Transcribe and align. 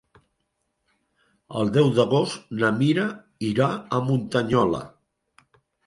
El 1.59 1.69
deu 1.77 1.91
d'agost 1.99 2.49
na 2.65 2.73
Mira 2.81 3.07
irà 3.53 3.71
a 3.99 4.05
Muntanyola. 4.11 4.85